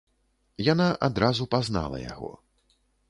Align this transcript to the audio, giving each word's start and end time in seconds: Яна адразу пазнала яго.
Яна 0.67 0.87
адразу 1.07 1.43
пазнала 1.53 1.97
яго. 2.13 2.31